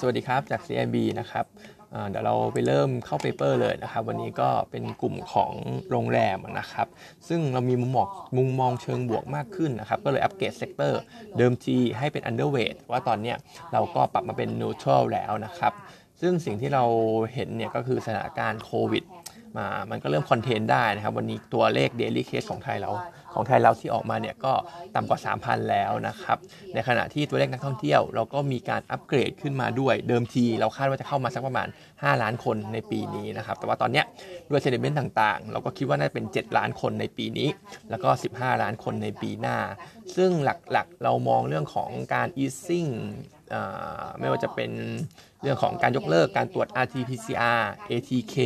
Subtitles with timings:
[0.00, 1.44] สวัสดีครับจาก CIB นะครับ
[2.10, 5.52] เดี๋ยวเราไปเริ่มเข้า paper เลยนะครับ วันนี้ก็เป็นกลุ่มของ
[5.90, 6.86] โรงแรมนะครับ
[7.28, 8.06] ซึ่งเรามีมุมมอง
[8.36, 11.00] มุมมองเชิงบวกมากขึ้นนะครับ ก็เลย upgrade sector
[11.38, 13.34] เดิมทีให้เป็น underweight ว่าตอนนี้
[13.72, 15.72] เราก็ปรับมาเป็น neutral แล้วนะครับ
[16.20, 16.84] ซึ่งสิ่งที่เรา
[17.34, 19.04] เห็นเนี่ยก็คือสถานการณ์โควิด
[19.56, 22.90] มามันก็เริ่ม contain ได้นะครับ วันนี้ตัวเลข daily case ของไทยเรา
[23.34, 24.52] ของไทยเราที่ออกมาเนี่ยก็
[24.94, 26.38] ต่ำกว่า 3,000 แล้วนะครับ
[26.74, 34.04] ในขณะที่ตัวเลขนักท่องเที่ยวเราก็มีการอัปเกรดขึ้นมาด้วย เดิมทีเราคาดว่าจะเข้ามาสักประมาณ 5 ล้านคนในปีนี้นะครับ แต่ว่าตอนเนี้ย
[34.50, 37.48] ด้วยเซนิเมนต์ต่างๆ เราก็คิดว่าน่าจะเป็น 7 ล้านคนในปีนี้
[37.90, 39.58] แล้วก็ 15 ล้านคนในปีหน้า
[40.16, 42.90] ซึ่งหลักๆเรามองเรื่องของการ easing
[44.18, 44.70] ไม่ว่าจะเป็น
[45.42, 48.36] เรื่องของการยกเลิกการตรวจ RT-PCR ATK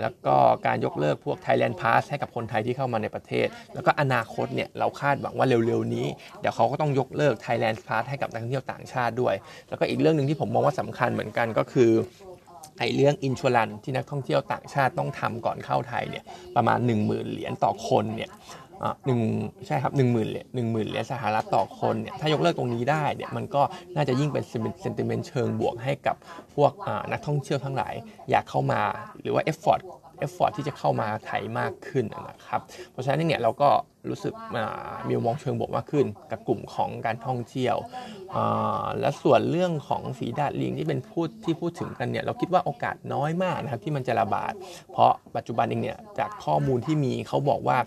[0.00, 6.06] แล้วก็การยกเลิกพวก Thailand Pass ให้กับคนไทยที่เข้ามาในประเทศ แล้วก็อนาคตเนี่ยเราคาดหวังว่าเร็วๆนี้
[6.40, 9.34] เดี๋ยวเขาก็ต้องยกเลิก Thailand Pass ให้กับนักท่องเที่ยวต่างชาติด้วย
[9.68, 11.90] แล้วก็อีกเรื่องหนึ่งที่ผมมองว่าสำคัญเหมือนกันก็คือ
[12.78, 16.24] ไอ้เรื่องอินช r รันที่นักท่องเที่ยวต่างชาติต้องทำก่อนเข้าไทยเนี่ย
[16.56, 18.69] ประมาณ 1 0,000 เหรียญต่อคนเนี่ยอ่า
[19.06, 19.20] หนึ่ง
[19.66, 23.62] ใช่ครับหนึ่งหมื่นเหรียญหนึ่งหมื่นเหรียญสหรัฐต่อคนเนี่ยถ้ายกเลิกตรงนี้ได้เนี่ยมันก็
[23.96, 24.44] น่าจะยิ่งเป็น
[24.82, 26.16] เซนติเมนต์เชิงบวกให้กับ
[26.54, 26.72] พวก
[27.12, 27.94] นักท่องเที่ยวทั้งหลาย
[28.30, 28.80] อยากเข้ามา
[29.20, 29.80] หรือว่า effort
[30.18, 33.68] effort ที่จะเข้ามาไทยมากขึ้นนะครับ เพราะฉะนั้นเนี่ยเราก็
[34.08, 34.32] รู้สึก
[35.06, 37.76] มีมุมมองเชิงบวกมากขึ้น กับกลุ่มของการท่องเที่ยว
[39.00, 44.52] และส่วนเรื่องของฝีดาดลิงที่เป็นพูดที่พูดถึงกันเนี่ยเราคิดว่าโอกาสน้อยมากนะครับที่มันจะระบาด
[44.92, 47.78] เพราะปัจจุบันเองเนี่ยจากข้อมูลที่มีเขาบอกว่า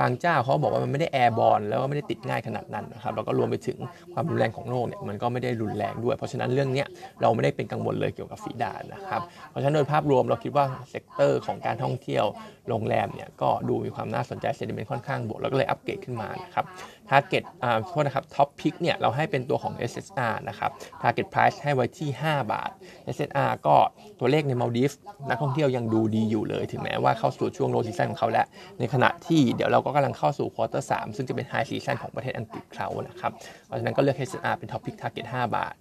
[0.00, 3.78] บางเจ้าเขาบอกว่ามันไม่ได้ airborne แล้วก็ไม่ได้ติดง่ายขนาดนั้นนะครับแล้วก็รวมไปถึง
[4.12, 6.86] ความรุนแรงของโรคเนี่ยมันก็ไม่ได้รุนแรงด้วย เพราะฉะนั้นเรื่องเนี้ย
[7.22, 12.24] เราไม่ได้เป็นกังวลเลยเกี่ยวกับฝีดาษนะครับเพราะฉะนั้นโดยภาพรวมเราคิดว่า sector ของการท่องเที่ยว
[12.68, 16.64] โรงแรมเนี่ยก็ดูมีความน่าสนใจ sentiment ค่อนข้างบวกแล้วก็เลยอัปเกรดขึ้นมานะครับ
[17.10, 20.70] Target อ่าโทษนะครับ Top Pick เนี่ยเราให้เป็นตัวของ SHR นะครับ
[21.02, 22.70] Target Price ให้ไว้ที่ 5 บาท
[23.14, 23.76] SSR ก็
[24.20, 24.92] ตัวเลขในมัลดีฟส์
[25.28, 28.46] นักท่องเที่ยวยังดูดีอยู่เลย ถึงแม้ว่าเข้าสู่ช่วง low season ของเขาแล้ว
[28.78, 33.32] ในขณะที่เดี๋ยวเราก็กำลังเข้าสู่ quarter 3ซึ่งจะเป็น high season ของประเทศอังกฤษเขานะครับ
[33.66, 35.74] เพราะฉะนั้นก็เลือก SSR เป็น Top Pick Target 5 บาท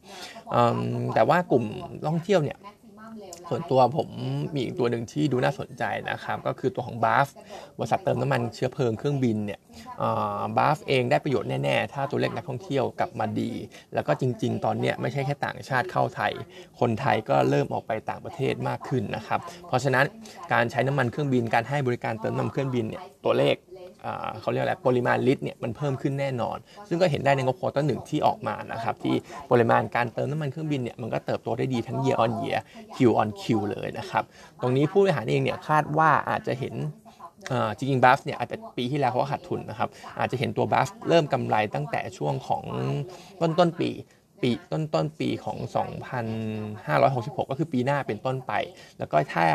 [0.53, 1.65] อืมแต่ว่ากลุ่ม
[2.07, 2.57] ท่องเที่ยวเนี่ย
[3.49, 4.09] ส่วนตัวผม
[4.55, 7.27] มีอีกตัวหนึ่งที่ดูน่าสนใจนะครับ ก็คือตัวของบาฟ
[7.77, 9.59] บริษัทเติมน้ำมันเชื้อเพลิงเครื่องบินเนี่ย
[10.57, 13.51] บาฟเองได้ประโยชน์แน่ๆ ถ้าตัวเลขนักท่องเที่ยวกลับมาดี
[13.93, 16.33] แล้วก็จริง ๆ ตอนนี้ไม่ใช่แค่ต่างชาติเข้าไทย
[16.79, 20.05] คนไทยก็เริ่มออกไปต่างประเทศมากขึ้นนะครับ เพราะฉะนั้น
[20.53, 23.55] การใช้น้ำมันเครื่องบินการให้บริการเติมน้ำมันเครื่องบินเนี่ยตัวเลข
[24.41, 26.57] เขาเรียกอะไรปริมาณลิตรเนี่ยมันเพิ่มขึ้นแน่นอน
[26.87, 29.15] ซึ่งก็เห็นได้ในงบ quarter หนึ่งที่ออกมานะครับที่
[29.51, 32.59] ปริมาณการเติมน้ำมันเครื่องบินเนี่ยมันก็เติบโตได้ดีทั้ง year on year
[32.95, 34.23] Q on Q เลยนะครับ
[34.61, 36.75] ตรงนี้ผู้บริหารเองเนี่ยคาดว่าอาจจะเห็น
[37.77, 42.63] จริงๆ BAFS เนี่ยอาจจะปีที่แล้วเขาขาดทุนนะครับอาจจะเห็นตัว BAFS เริ่มกำไรตั้งแต่ช่วงของ
[43.41, 43.89] ต้นต้นปี
[44.41, 48.53] ปีต้นต้นปีของ 2,566 ก็คือปีหน้าเป็นต้นไป
[48.97, 49.45] แล้วก็ถ้า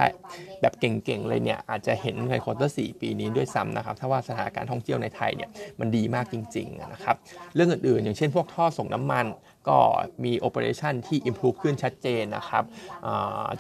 [0.60, 7.16] แบบเก่งๆเลยเนี่ยอาจจะเห็นใน quarter สี่ปีนี้ด้วยซ้ำนะครับ ถ้าว่าสถานการณ์ท่องเที่ยวในไทยเนี่ยมันดีมากจริงๆนะครับ
[7.54, 9.26] เรื่องอื่นๆ อย่างเช่นพวกท่อส่งน้ำมัน
[9.68, 9.78] ก็
[10.24, 12.64] มี operation ที่ improve ขึ้นชัดเจนนะครับ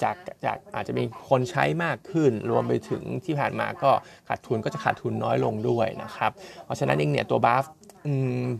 [0.02, 3.90] จากจากอาจจะมีคนใช้มากขึ้น รวมไปถึงที่ผ่านมาก็
[4.28, 6.30] ขาดทุนก็จะขาดทุนน้อยลงด้วยนะครับ
[6.64, 7.66] เพราะฉะนั้นเองเนี่ยตัว BAFS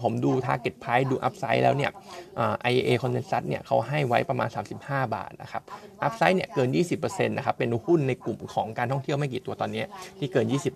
[0.02, 1.90] ผมดู Target Price ดู Upside แล้วเนี่ย
[2.38, 4.48] อ่า IAA Consensus เนี่ยเขาให้ไว้ประมาณ
[4.80, 5.62] 35 บาทนะครับ
[6.06, 6.68] Upside เนี่ยเกิน
[6.98, 9.84] 20%นะครับ เป็นหุ้นในกลุ่มของการท่องเที่ยวไม่กี่ตัวตอนนี้
[10.18, 10.74] ที่เกิน 20%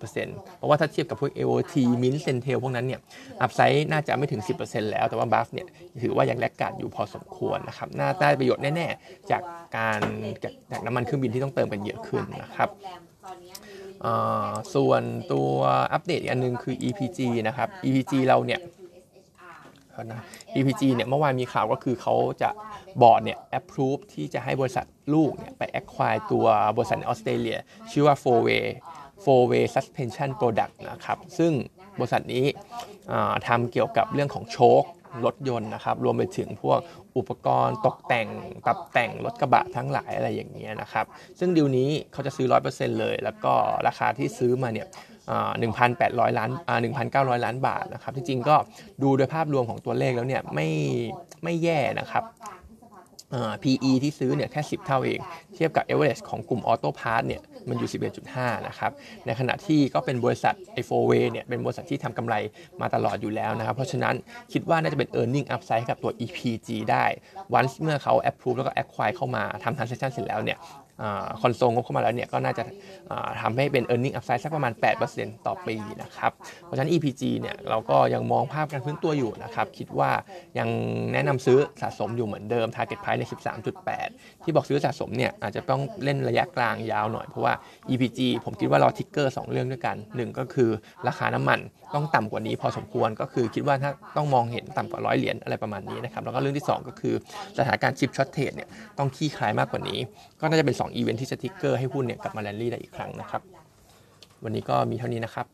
[0.57, 2.99] เพราะว่าถ้าเทียบกับพวก AOT Mint Centel พวกนั้นเนี่ย
[3.45, 5.67] Upside น่าจะไม่ถึง 10%แล้ว แต่ว่า Buff เนี่ย
[6.03, 9.41] ถือว่ายังแลกการอยู่พอสมควรนะครับ น่าได้ประโยชน์แน่ ๆ จาก
[9.77, 9.99] การ
[10.43, 12.69] จากจากน้ำมันเครื่องบินที่ต้องเติมกันเยอะขึ้นนะครับ
[14.75, 15.51] ส่วนตัว
[15.93, 18.61] อัปเดตอีกอันหนึงคือ EPG นะครับ EPG เราเนี่ย
[20.11, 20.21] นะ
[20.55, 22.49] EPG เนี่ยเมื่อวานมีข่าวก็คือเขาจะ
[23.01, 26.45] บอร์ดเนี่ย approve ที่จะให้บริษัทลูกเนี่ยไป acquire ตัว
[26.77, 27.57] บริษัทในออสเตรเลีย
[27.91, 28.65] ชื่อว่า Fourway
[29.23, 31.51] Fourway Suspension Product นะครับ ซึ่ง
[31.99, 32.45] บริษัทนี้
[33.47, 34.83] ทำเกี่ยวกับเรื่องของโชค
[35.25, 36.79] รถยนต์นะครับ รวมไปถึงพวก
[37.17, 38.27] อุปกรณ์ตกแต่ง
[38.65, 41.05] ปรับแต่งรถกระบะทั้งหลายอะไรอย่างเงี้ยนะครับ
[41.39, 43.53] ซึ่งดีลนี้เขาจะซื้อ 100%เลย แล้วก็
[43.87, 44.87] ราคาที่ซื้อมาเนี่ย
[45.29, 45.51] อ่า
[45.95, 46.77] 1,800 ล้านอ่า
[47.35, 48.55] 1,900 ล้านบาทนะครับ จริงๆก็
[49.03, 50.67] ดูโดยภาพรวมของตัวเลขแล้วเนี่ยไม่
[51.43, 52.23] ไม่แย่นะครับ
[53.63, 55.19] PE ที่ซื้อเนี่ยแค่ 10 เท่าเอง
[55.55, 57.89] เทียบกับ average ของกลุ่ม Auto Parts เนี่ยมันอยู่
[58.27, 58.91] 11.5 นะครับ
[59.25, 62.35] ในขณะที่ก็เป็นบริษัท i 4 Way เนี่ยเป็นบริษัทที่ทำกำไร
[62.81, 64.15] มาตลอดอยู่แล้วนะครับ เพราะฉะนั้น
[64.53, 67.05] คิดว่าน่าจะเป็น earning upside ให้กับตัว EPG ได้
[67.53, 70.57] วันเมื่อเขา approve แล้วก็ acquire เข้ามาทำ transaction เสร็จแล้วเนี่ย
[71.41, 72.63] คอนโซลงบเข้ามาแล้วเนี่ยก็น่าจะ
[73.41, 74.73] ทำให้เป็น e a r n i n g upside สักประมาณ
[75.09, 76.31] 8%ต่อปีนะครับ
[76.63, 80.11] เพราะฉะนั้น EPG เนี่ยเราก็ยังมองภาพการพื้นตัวอยู่นะครับคิดว่า
[80.59, 80.69] ยัง
[81.13, 83.23] แนะนำซื้อสะสมอยู่เหมือนเดิม target price ใน
[83.83, 87.53] 13.8 ที่บอกซื้อสะสมเนี่ยอาจจะต้องเล่นระยะกลางยาวหน่อยเพราะว่า
[87.89, 90.69] EPG ผมคิดว่ารอทิกเกอร์2เรื่องด้วยกัน 1 ก็คือ
[91.07, 91.59] ราคาน้ำมัน
[91.93, 97.13] ต้องต่ำกว่านี้พอสมควรก็คือคิดว่าถ้าต้องมองเห็นต่ำกว่าร้อยเหรียญอะไรประมาณนี้นะครับแล้วก็เรื่องที่ 2 ก็คือ
[97.57, 99.99] สถานการณ์ chip shortage เนี่ยต้องคลี่คลายมากกว่านี้
[100.41, 103.41] ก็น่าจะเป็น 2อีเวนท์ที่จะ trigger ให้หุ้นเนี่ยกลับมาแลนดี้ได้อีกครั้งนะครับ
[104.43, 105.45] วันนี้ก็มีเท่านี้นะครับ